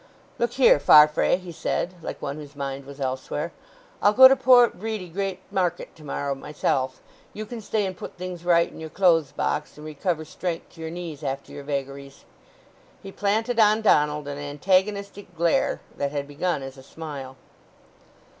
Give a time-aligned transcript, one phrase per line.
[0.39, 3.51] "Look here, Farfrae," he said, like one whose mind was elsewhere,
[4.01, 6.99] "I'll go to Port Bredy Great Market to morrow myself.
[7.33, 10.81] You can stay and put things right in your clothes box, and recover strength to
[10.81, 12.25] your knees after your vagaries."
[13.03, 17.35] He planted on Donald an antagonistic glare that had begun as a smile.